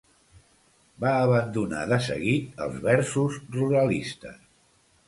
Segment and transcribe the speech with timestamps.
[1.03, 4.43] Va abandonar de seguit els versos ruralistes